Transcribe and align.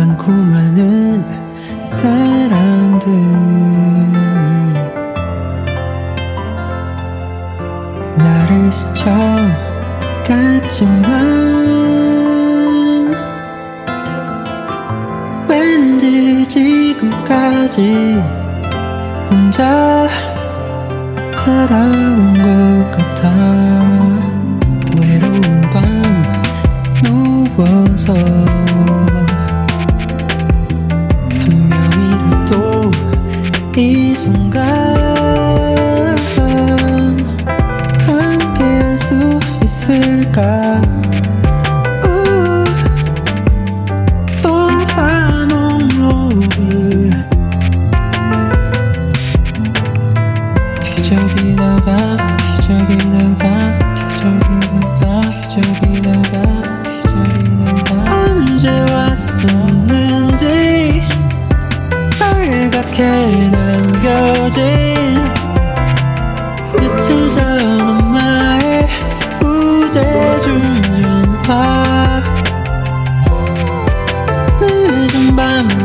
많고 0.00 0.32
많은 0.32 1.22
사람들. 1.90 3.10
나를 8.16 8.72
스쳐갔지만 8.72 9.20
왠지 15.46 16.46
지금까지 16.48 18.22
혼자 19.28 20.08
살아온 21.32 22.32
것 22.38 22.90
같아. 22.90 23.69
isang 33.80 34.52
gabi 34.52 34.89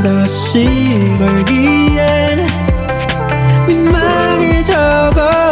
하루씩 0.06 0.70
울기엔 1.20 2.45
민망해져 3.67 5.09
버 5.16 5.45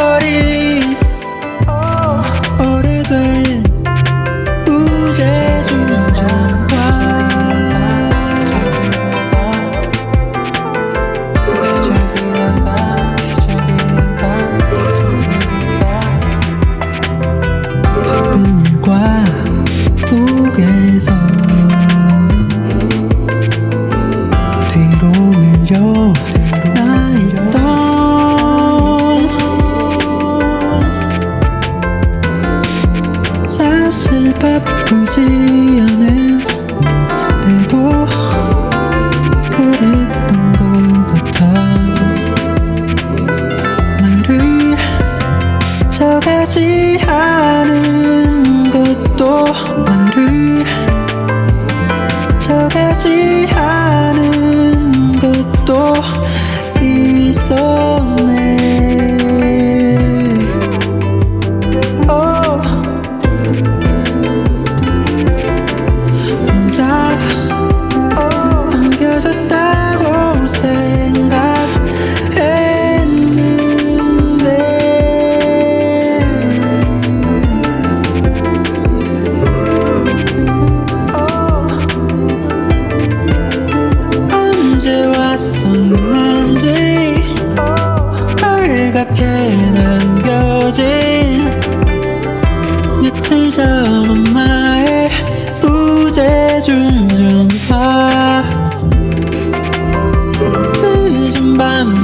들어 25.65 26.13
나 26.73 27.11
있던 27.11 27.53
사실 33.47 34.33
바쁘지 34.33 35.21
않은 35.81 36.39
때도 37.41 37.73
그랬던 39.51 40.31
것 40.53 40.61
같아. 41.07 41.39
나를 44.01 44.31
스쳐가지 45.65 46.99
않아 47.07 47.62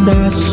not 0.09 0.48